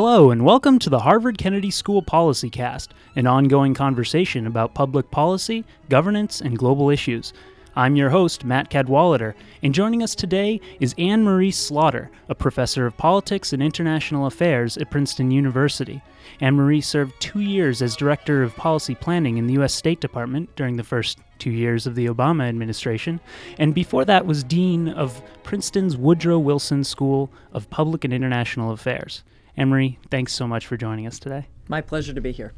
[0.00, 5.10] Hello, and welcome to the Harvard Kennedy School Policy Cast, an ongoing conversation about public
[5.10, 7.32] policy, governance, and global issues.
[7.74, 12.86] I'm your host, Matt Cadwallader, and joining us today is Anne Marie Slaughter, a professor
[12.86, 16.00] of politics and international affairs at Princeton University.
[16.40, 19.74] Anne Marie served two years as director of policy planning in the U.S.
[19.74, 23.18] State Department during the first two years of the Obama administration,
[23.58, 29.24] and before that was dean of Princeton's Woodrow Wilson School of Public and International Affairs.
[29.66, 31.48] Marie, thanks so much for joining us today.
[31.68, 32.52] My pleasure to be here.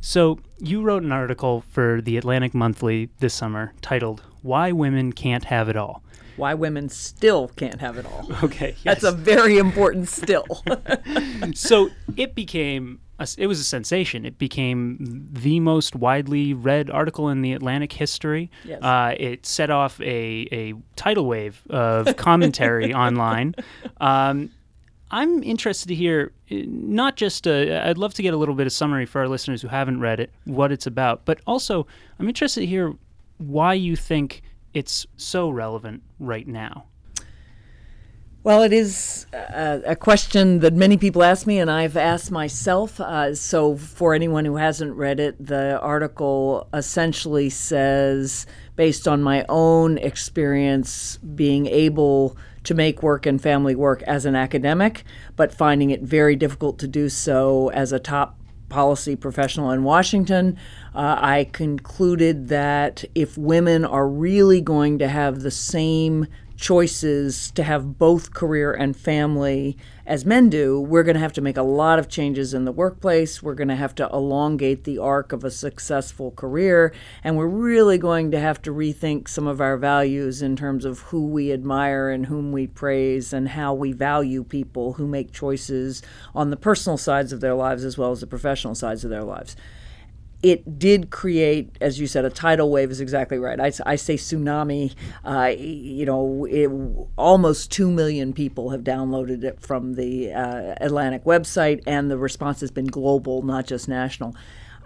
[0.00, 5.44] So, you wrote an article for the Atlantic Monthly this summer titled Why Women Can't
[5.44, 6.02] Have It All.
[6.36, 8.30] Why women still can't have it all.
[8.42, 10.62] Okay, That's a very important still.
[11.54, 14.26] so it became a, it was a sensation.
[14.26, 18.50] It became the most widely read article in the Atlantic history.
[18.64, 18.82] Yes.
[18.82, 23.54] Uh, it set off a, a tidal wave of commentary online.
[23.98, 24.50] Um,
[25.10, 28.66] I'm interested to hear uh, not just i I'd love to get a little bit
[28.66, 31.86] of summary for our listeners who haven't read it, what it's about, but also
[32.18, 32.94] I'm interested to hear
[33.38, 34.42] why you think
[34.74, 36.86] it's so relevant right now.
[38.46, 43.00] Well, it is a, a, question that many people ask me, and I've asked myself.
[43.00, 49.44] Uh, so, for anyone who hasn't read it, the article essentially says, based on my
[49.48, 55.02] own experience being able to make work and family work as an academic,
[55.34, 58.38] but finding it very difficult to do so as a top
[58.68, 60.56] policy professional in Washington,
[60.94, 67.62] uh, I concluded that if women are really going to have the same choices to
[67.62, 69.76] have both career and family
[70.06, 72.70] as men do, we're going to have to make a lot of changes in the
[72.70, 73.42] workplace.
[73.42, 76.92] We're going to have to elongate the arc of a successful career.
[77.24, 81.00] And we're really going to have to rethink some of our values in terms of
[81.00, 86.02] who we admire and whom we praise and how we value people who make choices
[86.36, 89.24] on the personal sides of their lives as well as the professional sides of their
[89.24, 89.56] lives
[90.46, 93.58] it did create, as you said, a tidal wave is exactly right.
[93.58, 94.94] I, I say tsunami.
[95.24, 96.70] Uh, you know, it,
[97.16, 102.60] almost 2 million people have downloaded it from the uh, Atlantic website, and the response
[102.60, 104.36] has been global, not just national.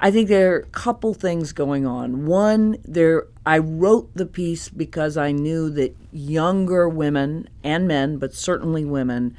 [0.01, 2.25] I think there are a couple things going on.
[2.25, 8.33] One, there I wrote the piece because I knew that younger women and men, but
[8.33, 9.37] certainly women,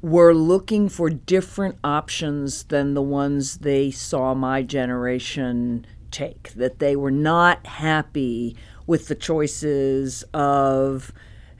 [0.00, 6.96] were looking for different options than the ones they saw my generation take, that they
[6.96, 11.12] were not happy with the choices of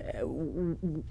[0.02, 0.24] uh,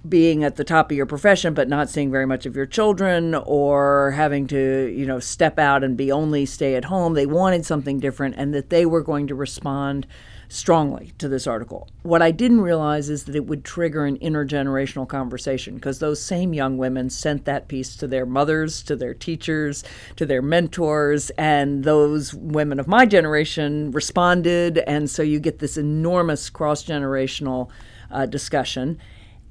[0.07, 3.35] being at the top of your profession but not seeing very much of your children
[3.35, 7.13] or having to you know step out and be only stay at home.
[7.13, 10.07] They wanted something different and that they were going to respond
[10.49, 11.89] strongly to this article.
[12.03, 16.53] What I didn't realize is that it would trigger an intergenerational conversation because those same
[16.53, 19.83] young women sent that piece to their mothers, to their teachers,
[20.15, 24.77] to their mentors, and those women of my generation responded.
[24.79, 27.69] And so you get this enormous cross generational
[28.09, 28.99] uh, discussion.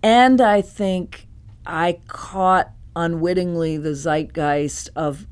[0.02, 1.26] And I think
[1.66, 5.26] I caught unwittingly the zeitgeist of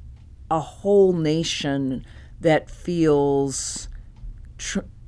[0.50, 2.04] a whole nation
[2.40, 3.88] that feels.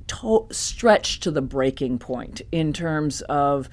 [0.07, 3.69] To- stretched to the breaking point in terms of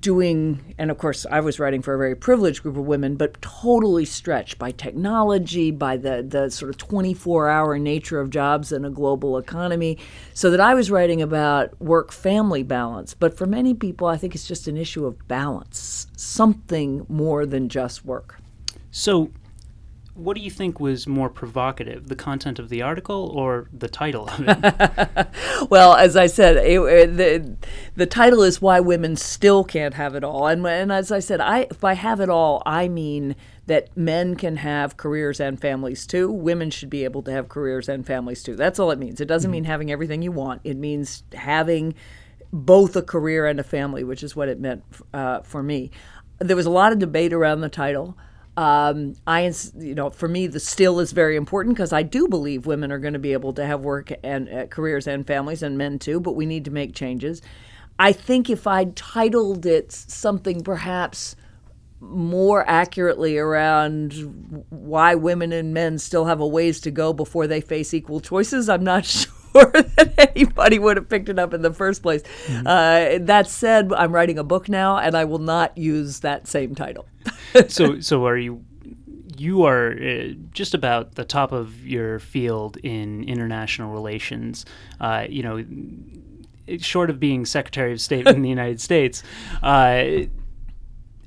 [0.00, 3.40] doing, and of course, I was writing for a very privileged group of women, but
[3.42, 8.84] totally stretched by technology, by the, the sort of 24 hour nature of jobs in
[8.84, 9.98] a global economy,
[10.34, 13.14] so that I was writing about work family balance.
[13.14, 17.68] But for many people, I think it's just an issue of balance, something more than
[17.68, 18.38] just work.
[18.90, 19.30] So,
[20.14, 24.28] what do you think was more provocative, the content of the article or the title
[24.28, 25.28] of it?
[25.70, 27.56] well, as I said, it, it, the
[27.96, 31.40] the title is why women still can't have it all, and and as I said,
[31.40, 33.36] I by have it all, I mean
[33.66, 36.30] that men can have careers and families too.
[36.30, 38.54] Women should be able to have careers and families too.
[38.54, 39.20] That's all it means.
[39.20, 39.52] It doesn't mm-hmm.
[39.52, 40.60] mean having everything you want.
[40.64, 41.94] It means having
[42.52, 44.84] both a career and a family, which is what it meant
[45.14, 45.90] uh, for me.
[46.38, 48.16] There was a lot of debate around the title.
[48.56, 52.66] Um, I, you know, for me, the still is very important because I do believe
[52.66, 55.78] women are going to be able to have work and uh, careers and families, and
[55.78, 56.20] men too.
[56.20, 57.40] But we need to make changes.
[57.98, 61.36] I think if I'd titled it something perhaps
[62.00, 67.60] more accurately around why women and men still have a ways to go before they
[67.60, 69.32] face equal choices, I'm not sure
[69.62, 72.22] that anybody would have picked it up in the first place.
[72.46, 72.66] Mm-hmm.
[72.66, 76.74] Uh, that said, I'm writing a book now, and I will not use that same
[76.74, 77.06] title.
[77.68, 78.64] so, so are you?
[79.36, 84.64] You are uh, just about the top of your field in international relations.
[85.00, 89.22] Uh, you know, short of being Secretary of State in the United States,
[89.62, 90.04] uh,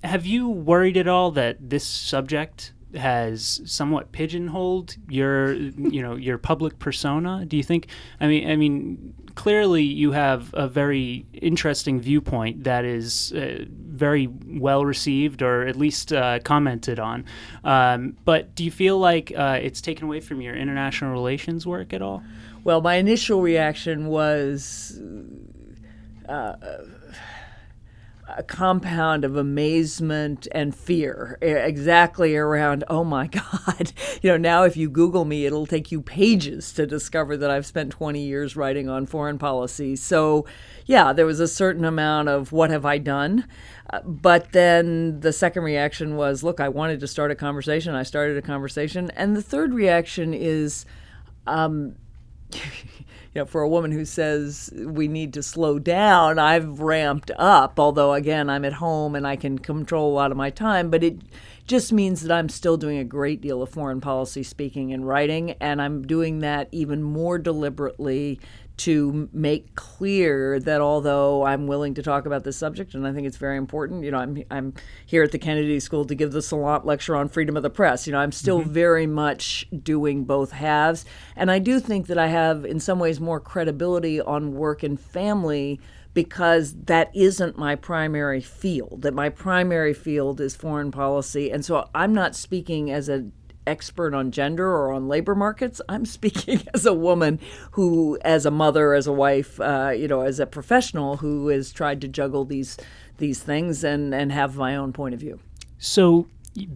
[0.04, 6.38] have you worried at all that this subject has somewhat pigeonholed your you know your
[6.38, 7.46] public persona?
[7.46, 7.88] Do you think?
[8.20, 14.28] I mean, I mean, clearly you have a very interesting viewpoint that is uh, very
[14.46, 17.26] well received or at least uh, commented on.
[17.64, 21.94] Um, but do you feel like uh, it's taken away from your international relations work
[21.94, 22.24] at all?
[22.64, 25.00] Well, my initial reaction was
[26.28, 26.56] uh,
[28.28, 33.28] a compound of amazement and fear exactly around oh my
[33.68, 33.92] god.
[34.22, 37.66] You know now if you google me it'll take you pages to discover that i've
[37.66, 39.96] spent 20 years writing on foreign policy.
[39.96, 40.46] So
[40.86, 43.46] yeah there was a certain amount of what have i done?
[43.92, 47.94] Uh, but then the second reaction was look i wanted to start a conversation.
[47.94, 49.12] I started a conversation.
[49.12, 50.86] And the third reaction is
[51.48, 51.96] um,
[53.36, 57.78] you know, for a woman who says we need to slow down, I've ramped up.
[57.78, 61.04] Although again, I'm at home and I can control a lot of my time, but
[61.04, 61.18] it
[61.68, 65.52] just means that I'm still doing a great deal of foreign policy speaking and writing,
[65.60, 68.40] and I'm doing that even more deliberately
[68.78, 73.26] to make clear that although I'm willing to talk about this subject and I think
[73.26, 74.74] it's very important, you know, I'm I'm
[75.06, 78.06] here at the Kennedy School to give the Salant lecture on freedom of the press.
[78.06, 78.72] You know, I'm still mm-hmm.
[78.72, 81.06] very much doing both halves,
[81.36, 85.00] and I do think that I have in some ways more credibility on work and
[85.00, 85.80] family
[86.14, 89.04] because that isn't my primary field.
[89.04, 93.26] That my primary field is foreign policy, and so I'm not speaking as a
[93.68, 95.82] expert on gender or on labor markets.
[95.90, 97.40] I'm speaking as a woman
[97.72, 101.72] who, as a mother, as a wife, uh, you know, as a professional who has
[101.72, 102.78] tried to juggle these
[103.18, 105.40] these things and and have my own point of view.
[105.78, 106.28] So.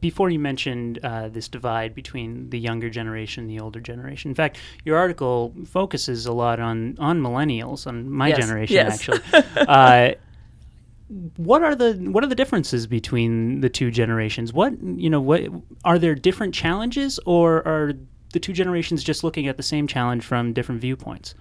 [0.02, 4.36] Before you mentioned uh, this divide between the younger generation and the older generation, in
[4.36, 8.40] fact, your article focuses a lot on on millennials, on my yes.
[8.40, 8.94] generation, yes.
[8.94, 9.22] actually.
[9.56, 10.16] uh,
[11.38, 14.54] what are the what are the differences between the two generations?
[14.54, 15.44] What you know, what
[15.84, 17.94] are there different challenges, or are
[18.34, 21.34] the two generations just looking at the same challenge from different viewpoints?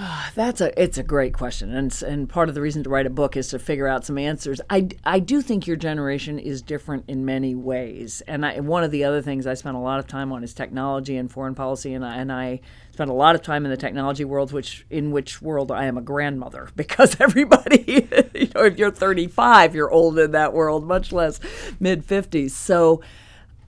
[0.34, 3.10] That's a it's a great question, and and part of the reason to write a
[3.10, 4.60] book is to figure out some answers.
[4.70, 8.90] I, I do think your generation is different in many ways, and I, one of
[8.90, 11.92] the other things I spent a lot of time on is technology and foreign policy,
[11.92, 12.60] and I, and I
[12.92, 15.98] spent a lot of time in the technology world, which in which world I am
[15.98, 17.84] a grandmother because everybody,
[18.34, 21.40] you know, if you're 35, you're old in that world, much less
[21.78, 22.52] mid 50s.
[22.52, 23.02] So,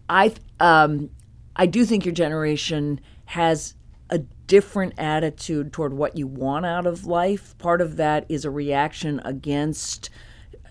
[0.09, 1.11] I um,
[1.57, 3.75] I do think your generation has
[4.13, 7.57] a different attitude toward what you want out of life.
[7.57, 10.11] Part of that is a reaction against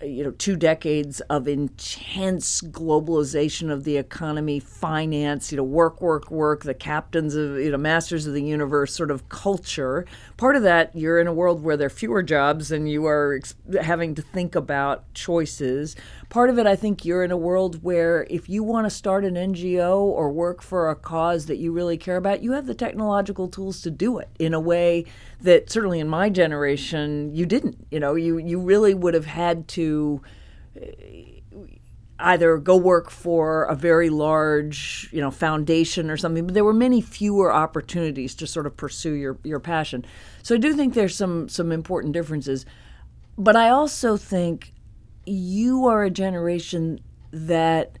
[0.02, 6.30] you know two decades of intense globalization of the economy finance you know work work
[6.30, 10.04] work the captains of you know masters of the universe sort of culture
[10.36, 13.34] part of that you're in a world where there are fewer jobs and you are
[13.34, 15.94] ex- having to think about choices
[16.28, 19.24] part of it i think you're in a world where if you want to start
[19.24, 22.74] an ngo or work for a cause that you really care about you have the
[22.74, 25.04] technological tools to do it in a way
[25.42, 27.86] that certainly in my generation you didn't.
[27.90, 29.91] You know, you you really would have had to
[30.76, 30.86] uh,
[32.18, 36.72] either go work for a very large, you know, foundation or something, but there were
[36.72, 40.04] many fewer opportunities to sort of pursue your your passion.
[40.42, 42.64] So I do think there's some some important differences.
[43.36, 44.72] But I also think
[45.24, 47.00] you are a generation
[47.32, 47.98] that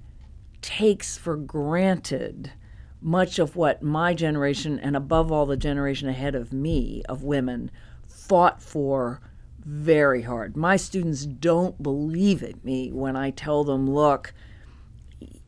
[0.60, 2.52] takes for granted
[3.00, 7.70] much of what my generation and above all the generation ahead of me of women
[8.06, 9.20] fought for
[9.64, 10.56] very hard.
[10.56, 14.34] My students don't believe it me when I tell them, look,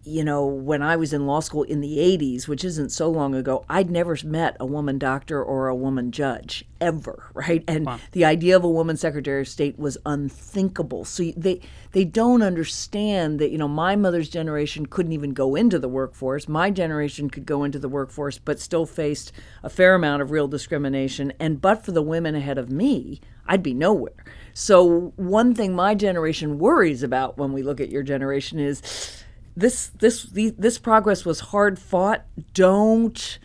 [0.04, 3.34] you know, when I was in law school in the 80s, which isn't so long
[3.34, 7.64] ago, I'd never met a woman doctor or a woman judge ever, right?
[7.66, 7.98] And wow.
[8.12, 11.04] the idea of a woman secretary of state was unthinkable.
[11.04, 11.60] So they
[11.92, 16.48] they don't understand that, you know, my mother's generation couldn't even go into the workforce.
[16.48, 19.32] My generation could go into the workforce but still faced
[19.62, 23.62] a fair amount of real discrimination and but for the women ahead of me, I'd
[23.62, 24.24] be nowhere.
[24.52, 29.23] So one thing my generation worries about when we look at your generation is
[29.56, 32.24] this this this progress was hard fought.
[32.52, 33.38] Don't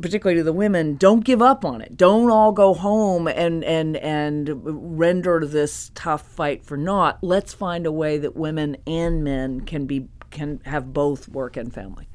[0.00, 1.96] particularly to the women, don't give up on it.
[1.96, 7.18] Don't all go home and and and render this tough fight for naught.
[7.22, 11.72] Let's find a way that women and men can be can have both work and
[11.72, 12.08] family.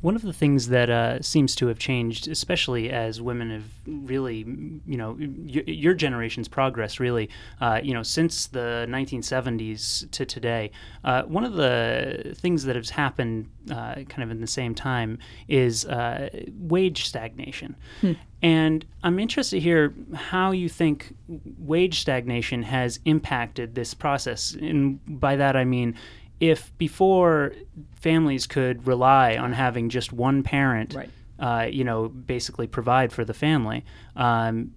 [0.00, 4.38] One of the things that uh, seems to have changed, especially as women have really,
[4.86, 7.28] you know, y- your generation's progress really,
[7.60, 10.70] uh, you know, since the 1970s to today,
[11.04, 15.18] uh, one of the things that has happened uh, kind of in the same time
[15.48, 17.76] is uh, wage stagnation.
[18.00, 18.12] Hmm.
[18.42, 21.14] And I'm interested to hear how you think
[21.58, 24.56] wage stagnation has impacted this process.
[24.58, 25.94] And by that I mean,
[26.40, 27.52] if before
[27.94, 31.10] families could rely on having just one parent, Right.
[31.38, 33.84] uh, you know, basically provide for the family.
[34.16, 34.72] Um,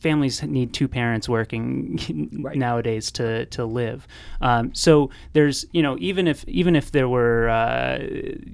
[0.00, 1.98] families need two parents working
[2.40, 2.56] Right.
[2.56, 4.06] nowadays to to live.
[4.40, 7.98] Um, so there's you know even if even if there were uh,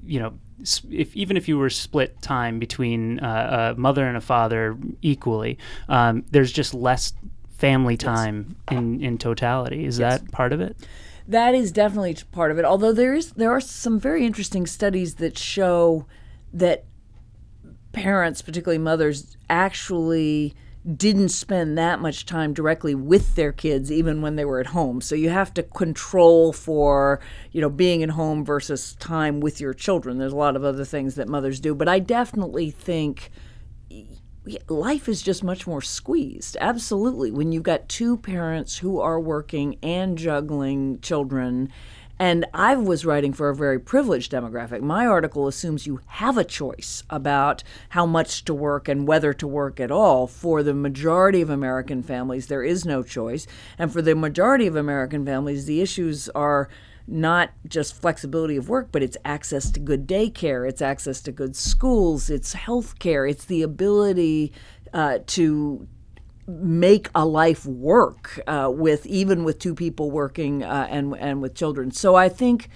[0.03, 0.33] you know
[0.89, 5.59] if even if you were split time between uh, a mother and a father equally,
[5.89, 7.13] um, there's just less
[7.57, 9.85] family time in in totality.
[9.85, 10.75] Is that part of it?
[11.27, 12.65] That is definitely part of it.
[12.65, 16.05] Although there is there are some very interesting studies that show
[16.53, 16.85] that
[17.91, 20.55] parents, particularly mothers, actually
[20.95, 25.01] didn't spend that much time directly with their kids even when they were at home.
[25.01, 27.19] So you have to control for,
[27.51, 30.19] you know, being at home versus time with your children.
[30.19, 33.31] There's a lot of other things that mothers do, but I definitely think
[34.67, 36.57] life is just much more squeezed.
[36.59, 37.31] Absolutely.
[37.31, 41.69] When you've got two parents who are working and juggling children.
[42.17, 44.81] And I was writing for a very privileged demographic.
[44.81, 49.47] My article assumes you have a choice about how much to work and whether to
[49.47, 50.25] work at all.
[50.25, 53.47] For the majority of American families, there is no choice.
[53.77, 56.69] And for the majority of American families, the issues are
[57.07, 61.55] not just flexibility of work, but it's access to good daycare, it's access to good
[61.55, 64.51] schools, it's health care, it's the ability
[64.93, 65.87] uh, to
[66.47, 71.55] make a life work uh, with even with two people working uh, and and with
[71.55, 71.91] children.
[71.91, 72.69] So I think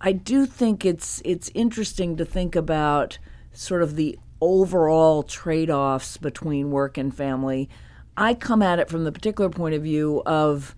[0.00, 3.18] I do think it's it's interesting to think about
[3.52, 7.68] sort of the overall trade-offs between work and family.
[8.16, 10.74] I come at it from the particular point of view of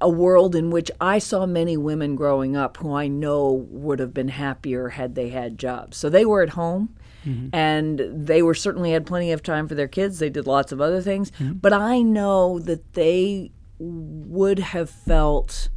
[0.00, 4.14] a world in which I saw many women growing up who I know would have
[4.14, 5.96] been happier had they had jobs.
[5.96, 7.48] So they were at home mm-hmm.
[7.54, 10.18] and they were certainly had plenty of time for their kids.
[10.18, 11.54] They did lots of other things, mm-hmm.
[11.54, 15.68] but I know that they would have felt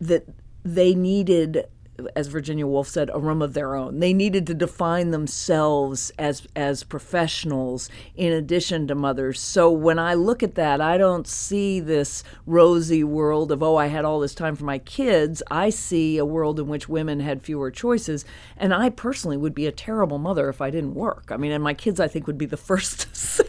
[0.00, 0.26] that
[0.64, 1.66] they needed
[2.14, 3.98] as Virginia Woolf said, a room of their own.
[3.98, 9.40] They needed to define themselves as as professionals in addition to mothers.
[9.40, 13.86] So when I look at that, I don't see this rosy world of oh, I
[13.86, 15.42] had all this time for my kids.
[15.50, 18.24] I see a world in which women had fewer choices,
[18.56, 21.30] and I personally would be a terrible mother if I didn't work.
[21.30, 23.48] I mean, and my kids I think would be the first to say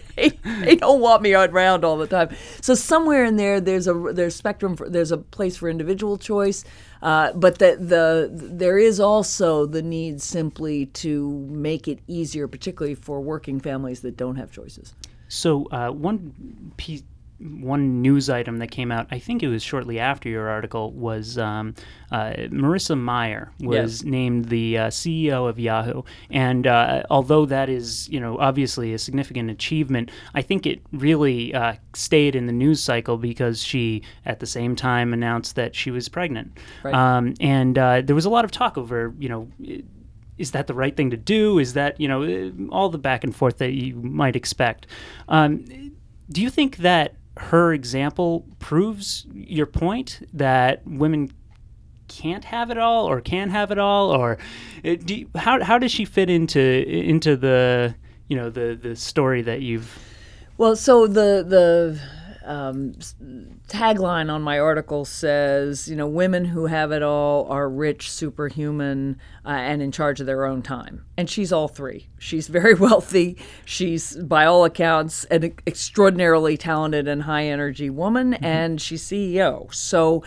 [0.62, 2.30] they don't want me around all the time.
[2.62, 4.76] So somewhere in there, there's a there's spectrum.
[4.76, 6.66] For, there's a place for individual choice.
[7.02, 12.96] Uh, but the, the there is also the need simply to make it easier, particularly
[12.96, 14.94] for working families that don't have choices.
[15.30, 17.04] So uh, one piece,
[17.40, 21.38] one news item that came out, I think it was shortly after your article, was
[21.38, 21.74] um,
[22.12, 24.04] uh, Marissa Mayer was Yes.
[24.04, 28.98] named the uh, CEO of Yahoo, and uh, although that is, you know, obviously a
[28.98, 34.40] significant achievement, I think it really uh, stayed in the news cycle because she, at
[34.40, 36.94] the same time, announced that she was pregnant, Right.
[36.94, 39.48] um, and uh, there was a lot of talk over, you know
[40.38, 41.60] is that the right thing to do?
[41.60, 44.88] Is that you know all the back and forth that you might expect?
[45.28, 45.66] Um,
[46.32, 51.32] do you think that her example proves your point that women
[52.08, 54.38] can't have it all or can have it all, or
[54.84, 57.96] eh, do you, how how does she fit into into the
[58.28, 59.98] you know the the story that you've
[60.58, 62.02] Well, so the the
[62.50, 62.94] um,
[63.68, 69.20] tagline on my article says, you know, women who have it all are rich, superhuman,
[69.46, 71.06] uh, and in charge of their own time.
[71.16, 72.10] And she's all three.
[72.18, 73.38] She's very wealthy.
[73.66, 79.72] She's, by all accounts, an extraordinarily talented and high energy woman, and she's CEO.
[79.72, 80.24] So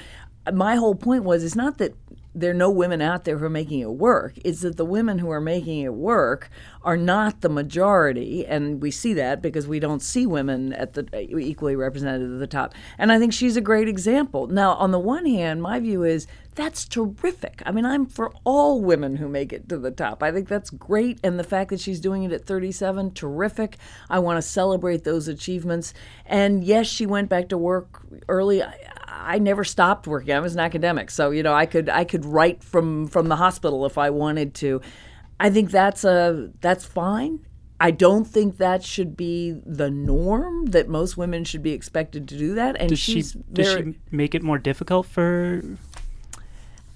[0.52, 1.97] my whole point was, it's not that
[2.34, 4.34] there are no women out there who are making it work.
[4.44, 6.50] It's that the women who are making it work
[6.82, 11.06] are not the majority, and we see that because we don't see women at the
[11.12, 12.74] uh, equally represented at the top.
[12.96, 14.46] And I think she's a great example.
[14.46, 17.62] Now, on the one hand, my view is that's terrific.
[17.64, 20.22] I mean, I'm for all women who make it to the top.
[20.22, 23.76] I think that's great, and the fact that she's doing it at 37, terrific.
[24.10, 25.94] I want to celebrate those achievements.
[26.26, 28.62] And yes, she went back to work early.
[28.62, 28.74] I,
[29.14, 30.35] I never stopped working.
[30.35, 33.37] I was an academic, so you know I could I could write from from the
[33.37, 34.81] hospital if I wanted to.
[35.38, 37.47] I think that's a that's fine.
[37.81, 40.66] I don't think that should be the norm.
[40.66, 42.76] That most women should be expected to do that.
[42.81, 45.62] And does she does she make it more difficult for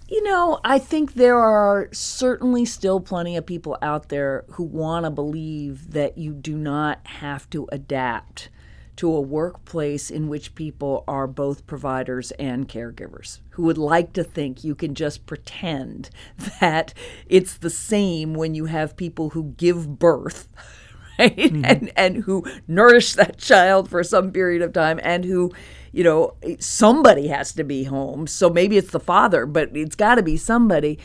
[0.08, 5.04] you know, I think there are certainly still plenty of people out there who want
[5.04, 8.48] to believe that you do not have to adapt
[8.96, 14.24] to a workplace in which people are both providers and caregivers, who would like to
[14.24, 16.10] think you can just pretend
[16.60, 16.94] that
[17.26, 20.48] it's the same when you have people who give birth
[21.18, 21.36] right?
[21.36, 21.64] Mm-hmm.
[21.64, 25.52] And and who nourish that child for some period of time and who
[25.92, 30.16] you know somebody has to be home so maybe it's the father but it's got
[30.16, 30.98] to be somebody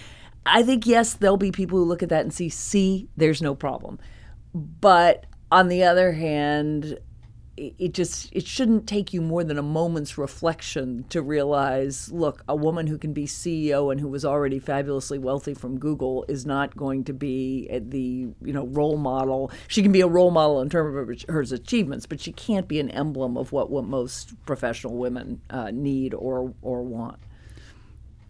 [0.46, 3.56] i think yes there'll be people who look at that and see see there's no
[3.56, 3.98] problem
[4.54, 7.00] but on the other hand
[7.58, 12.56] it just it shouldn't take you more than a moment's reflection to realize look a
[12.56, 16.76] woman who can be ceo and who was already fabulously wealthy from google is not
[16.76, 19.52] going to be the you know role model.
[19.68, 22.80] She can be a role model in terms of her achievements but she can't be
[22.80, 27.20] an emblem of what, what most professional women uh, need or or want.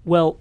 [0.05, 0.39] Well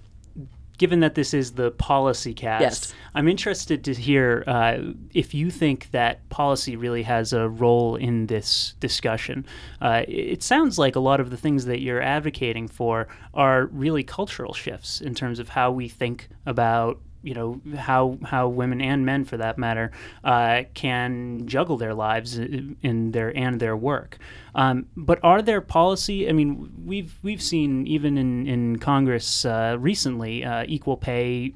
[0.81, 2.93] given that this is the policy cast, yes.
[3.13, 4.79] I'm interested to hear uh,
[5.13, 9.45] if you think that policy really has a role in this discussion.
[9.79, 14.03] Uh, it sounds like a lot of the things that you're advocating for are really
[14.03, 19.05] cultural shifts in terms of how we think about you know how how women and
[19.05, 19.91] men for that matter
[20.23, 24.17] uh, can juggle their lives in their and their work.
[24.55, 26.27] Um, but are there policy?
[26.27, 31.53] I mean, we've we've seen even in in Congress uh, recently uh, equal pay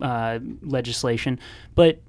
[0.00, 1.38] uh, legislation,
[1.74, 2.00] but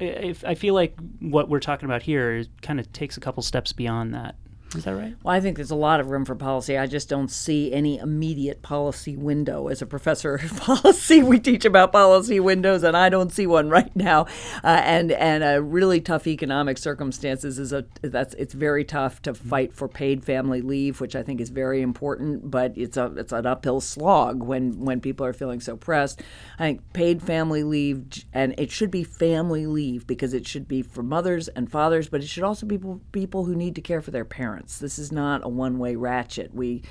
[0.00, 3.72] if, I feel like what we're talking about here kind of takes a couple steps
[3.72, 4.36] beyond that.
[4.74, 5.16] Is that right?
[5.24, 6.78] Well, I think there's a lot of room for policy.
[6.78, 9.66] I just don't see any immediate policy window.
[9.66, 13.68] As a professor of policy, we teach about policy windows, and I don't see one
[13.68, 14.26] right now.
[14.62, 19.34] Uh, and and a really tough economic circumstances is a that's it's very tough to
[19.34, 22.48] fight for paid family leave, which I think is very important.
[22.48, 26.22] But it's a it's an uphill slog when when people are feeling so pressed.
[26.60, 30.82] I think paid family leave, and it should be family leave because it should be
[30.82, 34.00] for mothers and fathers, but it should also be people people who need to care
[34.00, 34.78] for their parents parents.
[34.78, 36.54] This is not a one way ratchet.
[36.54, 36.82] We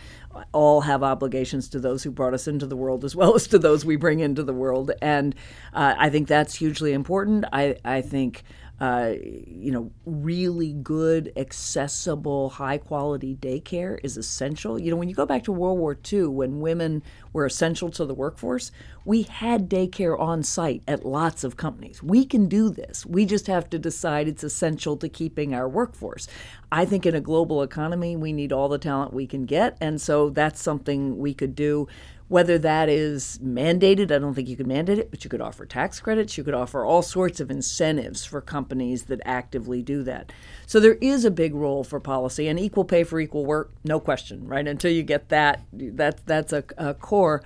[0.52, 3.60] all have obligations to those who brought us into the world as well as to
[3.60, 4.92] those we bring into the world.
[5.02, 5.36] And
[5.74, 7.46] uh, I think that's hugely important.
[7.54, 8.44] I, I think
[8.80, 14.80] uh, you know, really good, accessible, high quality daycare is essential.
[14.80, 18.06] You know, when you go back to World War II, when women were essential to
[18.06, 18.72] the workforce,
[19.04, 22.02] we had daycare on site at lots of companies.
[22.02, 23.06] We can do this.
[23.06, 26.28] We just have to decide it's essential to keeping our workforce.
[26.72, 29.78] I think in a global economy, we need all the talent we can get.
[29.82, 31.88] And so that's something we could do
[32.30, 35.66] whether that is mandated, I don't think you can mandate it, but you could offer
[35.66, 36.38] tax credits.
[36.38, 40.32] You could offer all sorts of incentives for companies that actively do that.
[40.68, 44.00] So there is a big role for policy and equal pay for equal work, no
[44.00, 44.68] question, right?
[44.68, 47.44] Until you get that, that that's a, a core.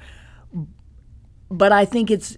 [1.50, 2.38] But I think it's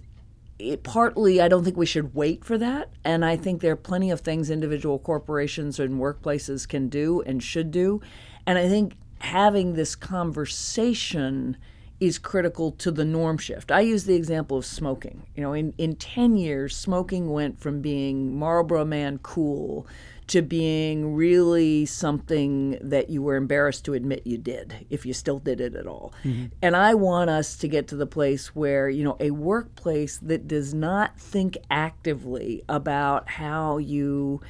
[0.60, 2.90] it, partly I don't think we should wait for that.
[3.04, 7.42] And I think there are plenty of things individual corporations and workplaces can do and
[7.42, 8.00] should do.
[8.46, 11.56] And I think having this conversation
[11.98, 13.72] is critical to the norm shift.
[13.72, 15.26] I use the example of smoking.
[15.34, 19.86] You know, in, in 10 years, smoking went from being Marlboro Man cool
[20.26, 25.38] to being really something that you were embarrassed to admit you did, if you still
[25.38, 26.12] did it at all.
[26.24, 26.46] Mm-hmm.
[26.62, 30.48] And I want us to get to the place where, you know, a workplace that
[30.48, 34.40] does not think actively about how you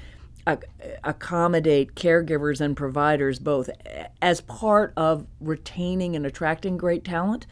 [1.05, 3.69] accommodate caregivers and providers both
[4.23, 7.47] as part of retaining and attracting great talent,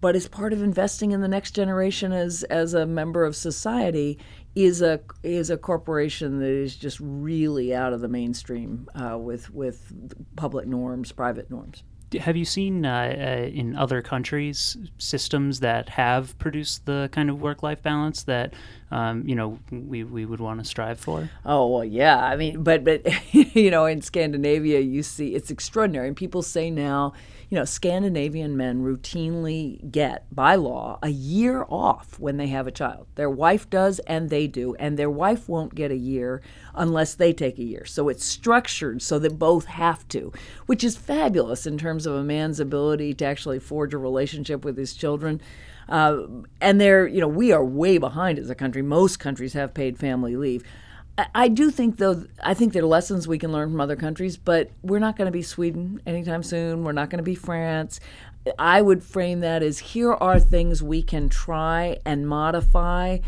[0.00, 4.18] but as part of investing in the next generation as as a member of society
[4.54, 9.52] is a is a corporation that is just really out of the mainstream uh, with
[9.52, 9.92] with
[10.36, 11.82] public norms, private norms
[12.20, 17.40] have you seen uh, uh, in other countries systems that have produced the kind of
[17.40, 18.54] work-life balance that
[18.90, 21.28] um, you know we, we would want to strive for?
[21.44, 22.18] Oh well, yeah.
[22.18, 26.70] I mean, but but you know, in Scandinavia, you see it's extraordinary, and people say
[26.70, 27.12] now
[27.48, 32.72] you know, Scandinavian men routinely get, by law, a year off when they have a
[32.72, 33.06] child.
[33.14, 36.42] Their wife does, and they do, and their wife won't get a year
[36.74, 37.84] unless they take a year.
[37.84, 40.32] So it's structured so that both have to,
[40.66, 44.76] which is fabulous in terms of a man's ability to actually forge a relationship with
[44.76, 45.40] his children.
[45.88, 46.22] Uh,
[46.60, 48.82] and they're, you know, we are way behind as a country.
[48.82, 50.64] Most countries have paid family leave.
[51.34, 54.36] I do think, though, I think there are lessons we can learn from other countries,
[54.36, 56.84] but we're not going to be Sweden anytime soon.
[56.84, 58.00] We're not going to be France.
[58.58, 63.18] I would frame that as here are things we can try and modify,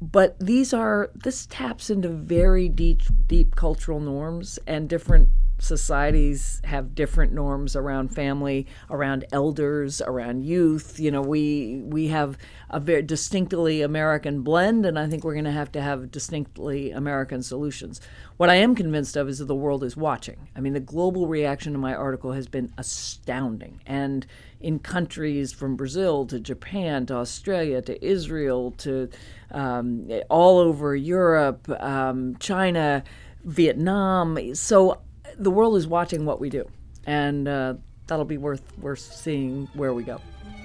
[0.00, 5.28] but these are, this taps into very deep, deep cultural norms and different
[5.62, 10.98] societies have different norms around family, around elders, around youth.
[10.98, 12.36] You know, we we have
[12.68, 16.90] a very distinctly American blend, and I think we're going to have to have distinctly
[16.90, 18.00] American solutions.
[18.38, 20.48] What I am convinced of is that the world is watching.
[20.56, 24.26] I mean, the global reaction to my article has been astounding, and
[24.60, 29.08] in countries from Brazil to Japan to Australia to Israel to
[29.52, 33.04] um, all over Europe, um, China
[33.44, 34.54] Vietnam.
[34.54, 35.00] So
[35.38, 36.68] the world is watching what we do,
[37.06, 37.74] and uh,
[38.06, 40.20] that'll be worth worth seeing where we go.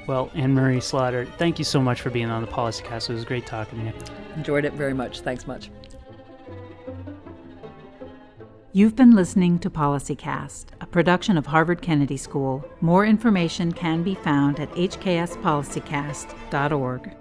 [0.07, 3.09] Well, Anne Marie Slaughter, thank you so much for being on the PolicyCast.
[3.09, 3.93] It was great talking to you.
[4.37, 5.19] Enjoyed it very much.
[5.19, 5.69] Thanks much.
[8.71, 12.63] You've been listening to PolicyCast, a production of Harvard Kennedy School.
[12.79, 17.17] More information can be found at hkspolicycast.org.